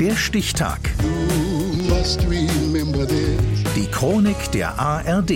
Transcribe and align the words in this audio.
Der 0.00 0.14
Stichtag. 0.14 0.78
Die 3.74 3.86
Chronik 3.90 4.52
der 4.52 4.78
ARD. 4.78 5.32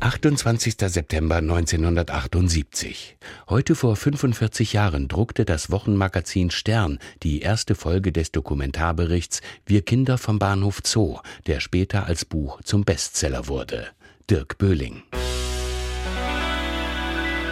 28. 0.00 0.74
September 0.78 1.36
1978. 1.36 3.16
Heute 3.48 3.74
vor 3.74 3.96
45 3.96 4.74
Jahren 4.74 5.08
druckte 5.08 5.46
das 5.46 5.70
Wochenmagazin 5.70 6.50
Stern 6.50 6.98
die 7.22 7.40
erste 7.40 7.74
Folge 7.74 8.12
des 8.12 8.32
Dokumentarberichts 8.32 9.40
Wir 9.64 9.80
Kinder 9.80 10.18
vom 10.18 10.38
Bahnhof 10.38 10.80
Zoo, 10.84 11.20
der 11.46 11.60
später 11.60 12.04
als 12.06 12.26
Buch 12.26 12.60
zum 12.64 12.84
Bestseller 12.84 13.48
wurde. 13.48 13.86
Dirk 14.28 14.58
Böhling. 14.58 15.04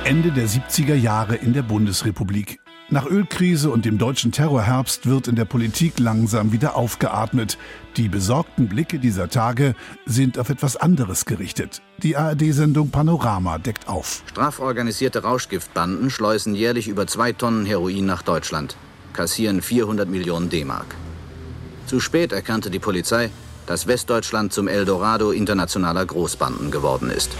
Ende 0.05 0.31
der 0.31 0.47
70er 0.47 0.95
Jahre 0.95 1.37
in 1.37 1.55
der 1.55 1.63
Bundesrepublik. 1.63 2.59
Nach 2.93 3.07
Ölkrise 3.07 3.71
und 3.71 3.85
dem 3.85 3.99
deutschen 3.99 4.33
Terrorherbst 4.33 5.07
wird 5.07 5.29
in 5.29 5.37
der 5.37 5.45
Politik 5.45 6.01
langsam 6.01 6.51
wieder 6.51 6.75
aufgeatmet. 6.75 7.57
Die 7.97 8.09
besorgten 8.09 8.69
Blicke 8.69 8.99
dieser 8.99 9.29
Tage 9.29 9.77
sind 10.07 10.41
auf 10.41 10.51
etwas 10.51 10.77
anderes 10.77 11.25
gerichtet. 11.25 11.83
Die 11.99 12.17
ARD-Sendung 12.17 12.91
Panorama 12.91 13.59
deckt 13.59 13.87
auf. 13.87 14.25
Straforganisierte 14.27 15.23
Rauschgiftbanden 15.23 16.11
schleusen 16.11 16.57
jährlich 16.57 16.89
über 16.89 17.07
zwei 17.07 17.33
Tonnen 17.33 17.65
Heroin 17.65 18.07
nach 18.07 18.23
Deutschland, 18.23 18.77
kassieren 19.13 19.63
400 19.63 20.09
Millionen 20.09 20.49
D-Mark. 20.49 20.97
Zu 21.87 22.01
spät 22.01 22.33
erkannte 22.33 22.71
die 22.71 22.81
Polizei, 22.81 23.31
dass 23.67 23.87
Westdeutschland 23.87 24.53
zum 24.53 24.67
Eldorado 24.67 25.31
internationaler 25.31 26.07
Großbanden 26.07 26.73
geworden 26.73 27.09
ist. 27.09 27.31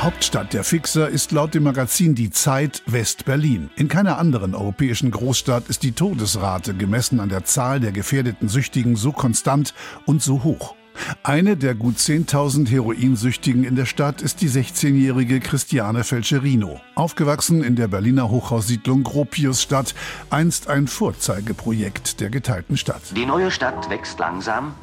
Hauptstadt 0.00 0.52
der 0.52 0.64
Fixer 0.64 1.08
ist 1.08 1.32
laut 1.32 1.54
dem 1.54 1.62
Magazin 1.62 2.14
Die 2.14 2.30
Zeit 2.30 2.82
West-Berlin. 2.86 3.70
In 3.76 3.88
keiner 3.88 4.18
anderen 4.18 4.54
europäischen 4.54 5.10
Großstadt 5.10 5.68
ist 5.68 5.82
die 5.82 5.92
Todesrate 5.92 6.74
gemessen 6.74 7.20
an 7.20 7.30
der 7.30 7.44
Zahl 7.44 7.80
der 7.80 7.92
gefährdeten 7.92 8.48
Süchtigen 8.48 8.96
so 8.96 9.12
konstant 9.12 9.72
und 10.04 10.22
so 10.22 10.42
hoch. 10.44 10.74
Eine 11.22 11.56
der 11.56 11.74
gut 11.74 11.96
10.000 11.96 12.68
Heroinsüchtigen 12.68 13.64
in 13.64 13.76
der 13.76 13.86
Stadt 13.86 14.22
ist 14.22 14.42
die 14.42 14.48
16-jährige 14.48 15.40
Christiane 15.40 16.04
Felcherino. 16.04 16.80
Aufgewachsen 16.94 17.64
in 17.64 17.74
der 17.74 17.88
Berliner 17.88 18.30
Hochhaussiedlung 18.30 19.04
Gropiusstadt, 19.04 19.94
einst 20.30 20.68
ein 20.68 20.86
Vorzeigeprojekt 20.86 22.20
der 22.20 22.30
geteilten 22.30 22.76
Stadt. 22.76 23.02
Die 23.16 23.26
neue 23.26 23.50
Stadt 23.50 23.90
wächst 23.90 24.18
langsam, 24.18 24.74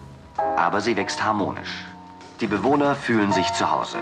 aber 0.58 0.82
sie 0.82 0.98
wächst 0.98 1.24
harmonisch. 1.24 1.86
Die 2.42 2.48
Bewohner 2.48 2.96
fühlen 2.96 3.32
sich 3.32 3.52
zu 3.54 3.70
Hause. 3.70 3.98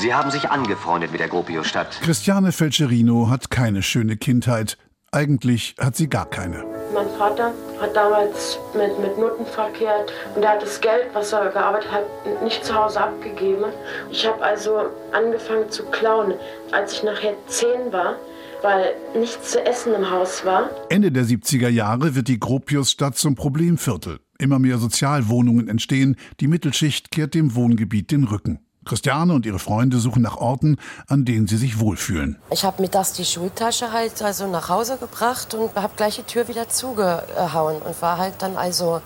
Sie 0.00 0.14
haben 0.14 0.30
sich 0.30 0.50
angefreundet 0.50 1.12
mit 1.12 1.20
der 1.20 1.28
Gropiusstadt. 1.28 2.00
Christiane 2.00 2.52
Felcherino 2.52 3.28
hat 3.28 3.50
keine 3.50 3.82
schöne 3.82 4.16
Kindheit. 4.16 4.78
Eigentlich 5.12 5.74
hat 5.78 5.94
sie 5.94 6.08
gar 6.08 6.24
keine. 6.24 6.64
Mein 6.94 7.10
Vater 7.18 7.52
hat 7.78 7.94
damals 7.94 8.58
mit, 8.72 8.98
mit 8.98 9.18
Nutten 9.18 9.44
verkehrt 9.44 10.10
und 10.34 10.42
er 10.42 10.52
hat 10.52 10.62
das 10.62 10.80
Geld, 10.80 11.10
was 11.12 11.34
er 11.34 11.50
gearbeitet 11.50 11.92
hat, 11.92 12.04
nicht 12.42 12.64
zu 12.64 12.74
Hause 12.74 12.98
abgegeben. 12.98 13.66
Ich 14.10 14.26
habe 14.26 14.42
also 14.42 14.86
angefangen 15.12 15.70
zu 15.70 15.84
klauen, 15.90 16.32
als 16.72 16.94
ich 16.94 17.02
nachher 17.02 17.34
zehn 17.46 17.92
war 17.92 18.16
weil 18.62 18.94
nichts 19.14 19.52
zu 19.52 19.64
essen 19.64 19.94
im 19.94 20.10
Haus 20.10 20.44
war. 20.44 20.68
Ende 20.90 21.10
der 21.10 21.24
70er 21.24 21.70
Jahre 21.70 22.14
wird 22.14 22.28
die 22.28 22.38
Gropiusstadt 22.38 23.16
zum 23.16 23.34
Problemviertel. 23.34 24.18
Immer 24.38 24.58
mehr 24.58 24.76
Sozialwohnungen 24.76 25.66
entstehen, 25.68 26.16
die 26.40 26.46
Mittelschicht 26.46 27.10
kehrt 27.10 27.32
dem 27.32 27.54
Wohngebiet 27.54 28.10
den 28.10 28.24
Rücken. 28.24 28.60
Christiane 28.90 29.32
und 29.32 29.46
ihre 29.46 29.60
Freunde 29.60 30.00
suchen 30.00 30.20
nach 30.20 30.36
Orten, 30.36 30.76
an 31.06 31.24
denen 31.24 31.46
sie 31.46 31.56
sich 31.56 31.78
wohlfühlen. 31.78 32.36
Ich 32.50 32.64
habe 32.64 32.82
mittags 32.82 33.12
die 33.12 33.24
Schultasche 33.24 33.92
halt 33.92 34.20
also 34.20 34.48
nach 34.48 34.68
Hause 34.68 34.96
gebracht 34.96 35.54
und 35.54 35.72
habe 35.76 35.92
gleich 35.96 36.16
die 36.16 36.24
Tür 36.24 36.48
wieder 36.48 36.68
zugehauen 36.68 37.80
und 37.82 38.02
war 38.02 38.18
halt 38.18 38.34
dann 38.40 38.56
also 38.56 39.00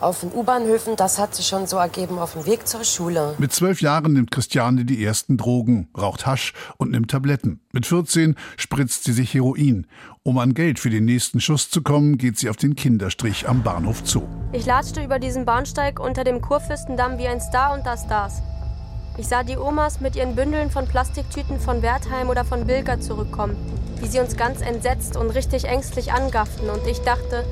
auf 0.00 0.20
den 0.20 0.32
U-Bahnhöfen. 0.32 0.96
Das 0.96 1.20
hat 1.20 1.36
sich 1.36 1.46
schon 1.46 1.68
so 1.68 1.76
ergeben 1.76 2.18
auf 2.18 2.32
dem 2.32 2.46
Weg 2.46 2.66
zur 2.66 2.82
Schule. 2.82 3.36
Mit 3.38 3.52
zwölf 3.52 3.80
Jahren 3.80 4.12
nimmt 4.12 4.32
Christiane 4.32 4.84
die 4.84 5.04
ersten 5.04 5.36
Drogen, 5.36 5.88
raucht 5.96 6.26
Hasch 6.26 6.52
und 6.76 6.90
nimmt 6.90 7.12
Tabletten. 7.12 7.60
Mit 7.72 7.86
14 7.86 8.34
spritzt 8.56 9.04
sie 9.04 9.12
sich 9.12 9.34
Heroin. 9.34 9.86
Um 10.24 10.38
an 10.38 10.52
Geld 10.52 10.80
für 10.80 10.90
den 10.90 11.04
nächsten 11.04 11.40
Schuss 11.40 11.70
zu 11.70 11.82
kommen, 11.82 12.18
geht 12.18 12.38
sie 12.38 12.50
auf 12.50 12.56
den 12.56 12.74
Kinderstrich 12.74 13.48
am 13.48 13.62
Bahnhof 13.62 14.02
Zoo. 14.02 14.24
Ich 14.52 14.66
latschte 14.66 15.04
über 15.04 15.20
diesen 15.20 15.44
Bahnsteig 15.44 16.00
unter 16.00 16.24
dem 16.24 16.40
Kurfürstendamm 16.40 17.18
wie 17.18 17.28
ein 17.28 17.40
Star 17.40 17.72
unter 17.72 17.96
Stars. 17.96 18.42
Ich 19.18 19.26
sah 19.26 19.42
die 19.42 19.56
Omas 19.56 20.00
mit 20.00 20.14
ihren 20.14 20.36
Bündeln 20.36 20.70
von 20.70 20.86
Plastiktüten 20.86 21.58
von 21.58 21.82
Wertheim 21.82 22.28
oder 22.28 22.44
von 22.44 22.68
Bilker 22.68 23.00
zurückkommen, 23.00 23.56
wie 24.00 24.06
sie 24.06 24.20
uns 24.20 24.36
ganz 24.36 24.60
entsetzt 24.60 25.16
und 25.16 25.30
richtig 25.30 25.64
ängstlich 25.64 26.12
angafften. 26.12 26.70
Und 26.70 26.86
ich 26.86 27.00
dachte, 27.00 27.44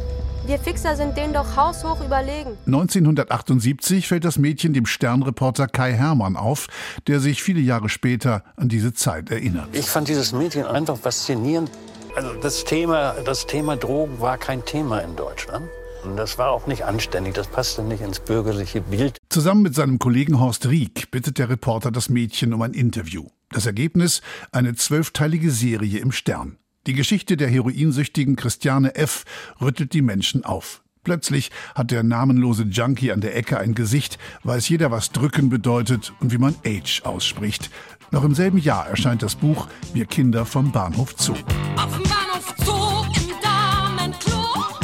wir 0.46 0.60
Fixer 0.60 0.94
sind 0.94 1.16
denen 1.16 1.32
doch 1.32 1.56
haushoch 1.56 2.00
überlegen. 2.04 2.56
1978 2.66 4.06
fällt 4.06 4.24
das 4.24 4.38
Mädchen 4.38 4.74
dem 4.74 4.86
Sternreporter 4.86 5.66
Kai 5.66 5.92
Hermann 5.92 6.36
auf, 6.36 6.68
der 7.08 7.18
sich 7.18 7.42
viele 7.42 7.60
Jahre 7.60 7.88
später 7.88 8.44
an 8.54 8.68
diese 8.68 8.94
Zeit 8.94 9.32
erinnert. 9.32 9.66
Ich 9.72 9.86
fand 9.86 10.06
dieses 10.06 10.30
Mädchen 10.30 10.66
einfach 10.66 10.96
faszinierend. 10.96 11.72
Also 12.14 12.32
das 12.34 12.62
Thema, 12.62 13.16
das 13.24 13.44
Thema 13.46 13.76
Drogen 13.76 14.20
war 14.20 14.38
kein 14.38 14.64
Thema 14.64 15.00
in 15.00 15.16
Deutschland. 15.16 15.68
Und 16.04 16.16
das 16.16 16.38
war 16.38 16.52
auch 16.52 16.68
nicht 16.68 16.84
anständig, 16.84 17.34
das 17.34 17.48
passte 17.48 17.82
nicht 17.82 18.00
ins 18.02 18.20
bürgerliche 18.20 18.80
Bild. 18.80 19.18
Zusammen 19.36 19.60
mit 19.60 19.74
seinem 19.74 19.98
Kollegen 19.98 20.40
Horst 20.40 20.66
Rieck 20.66 21.10
bittet 21.10 21.36
der 21.36 21.50
Reporter 21.50 21.90
das 21.90 22.08
Mädchen 22.08 22.54
um 22.54 22.62
ein 22.62 22.72
Interview. 22.72 23.26
Das 23.50 23.66
Ergebnis 23.66 24.22
eine 24.50 24.74
zwölfteilige 24.76 25.50
Serie 25.50 25.98
im 25.98 26.10
Stern. 26.10 26.56
Die 26.86 26.94
Geschichte 26.94 27.36
der 27.36 27.48
heroinsüchtigen 27.48 28.36
Christiane 28.36 28.94
F. 28.94 29.26
rüttelt 29.60 29.92
die 29.92 30.00
Menschen 30.00 30.46
auf. 30.46 30.82
Plötzlich 31.04 31.50
hat 31.74 31.90
der 31.90 32.02
namenlose 32.02 32.62
Junkie 32.62 33.12
an 33.12 33.20
der 33.20 33.36
Ecke 33.36 33.58
ein 33.58 33.74
Gesicht, 33.74 34.16
weiß 34.44 34.70
jeder, 34.70 34.90
was 34.90 35.12
drücken 35.12 35.50
bedeutet 35.50 36.14
und 36.20 36.32
wie 36.32 36.38
man 36.38 36.54
Age 36.64 37.02
ausspricht. 37.04 37.68
Noch 38.12 38.24
im 38.24 38.34
selben 38.34 38.56
Jahr 38.56 38.88
erscheint 38.88 39.22
das 39.22 39.34
Buch 39.34 39.68
Wir 39.92 40.06
Kinder 40.06 40.46
vom 40.46 40.72
Bahnhof 40.72 41.14
Zoo. 41.18 41.36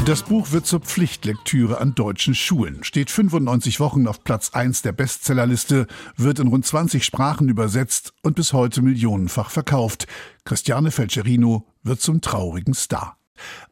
Das 0.05 0.25
Buch 0.25 0.51
wird 0.51 0.67
zur 0.67 0.81
Pflichtlektüre 0.81 1.79
an 1.79 1.95
deutschen 1.95 2.35
Schulen, 2.35 2.83
steht 2.83 3.11
95 3.11 3.79
Wochen 3.79 4.09
auf 4.09 4.25
Platz 4.25 4.51
1 4.53 4.83
der 4.83 4.93
Bestsellerliste, 4.93 5.87
wird 6.17 6.39
in 6.41 6.49
rund 6.49 6.67
20 6.67 7.05
Sprachen 7.05 7.49
übersetzt 7.49 8.13
und 8.23 8.35
bis 8.35 8.53
heute 8.53 8.83
millionenfach 8.83 9.51
verkauft. 9.51 10.07
Christiane 10.45 10.91
Felcherino 10.91 11.67
wird 11.83 12.01
zum 12.01 12.21
traurigen 12.21 12.75
Star. 12.75 13.17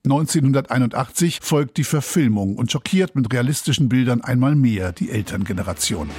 1981 0.04 1.40
folgt 1.42 1.76
die 1.78 1.84
Verfilmung 1.84 2.56
und 2.56 2.70
schockiert 2.70 3.16
mit 3.16 3.32
realistischen 3.32 3.88
Bildern 3.88 4.20
einmal 4.20 4.54
mehr 4.54 4.92
die 4.92 5.10
Elterngeneration. 5.10 6.10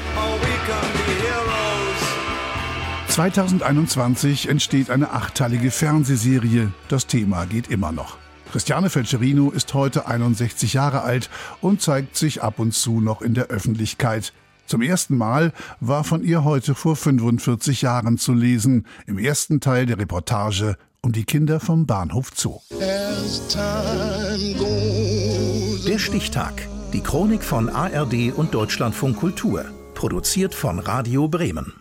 2021 3.07 4.49
entsteht 4.49 4.89
eine 4.89 5.11
achteilige 5.11 5.71
Fernsehserie. 5.71 6.71
Das 6.87 7.07
Thema 7.07 7.45
geht 7.45 7.69
immer 7.69 7.91
noch. 7.91 8.17
Christiane 8.51 8.89
Felcherino 8.89 9.49
ist 9.49 9.73
heute 9.73 10.07
61 10.07 10.73
Jahre 10.73 11.03
alt 11.03 11.29
und 11.61 11.81
zeigt 11.81 12.17
sich 12.17 12.43
ab 12.43 12.59
und 12.59 12.73
zu 12.73 12.99
noch 12.99 13.21
in 13.21 13.33
der 13.33 13.45
Öffentlichkeit. 13.45 14.33
Zum 14.65 14.81
ersten 14.81 15.17
Mal 15.17 15.53
war 15.79 16.03
von 16.03 16.21
ihr 16.21 16.43
heute 16.43 16.75
vor 16.75 16.97
45 16.97 17.81
Jahren 17.81 18.17
zu 18.17 18.33
lesen, 18.33 18.85
im 19.07 19.17
ersten 19.17 19.61
Teil 19.61 19.85
der 19.85 19.99
Reportage 19.99 20.75
um 21.01 21.13
die 21.13 21.23
Kinder 21.23 21.59
vom 21.59 21.85
Bahnhof 21.85 22.31
Zoo. 22.35 22.59
Der 25.87 25.97
Stichtag. 25.97 26.67
Die 26.93 27.01
Chronik 27.01 27.43
von 27.43 27.69
ARD 27.69 28.33
und 28.35 28.53
Deutschlandfunk 28.53 29.17
Kultur. 29.17 29.65
Produziert 29.95 30.53
von 30.53 30.79
Radio 30.79 31.27
Bremen. 31.27 31.80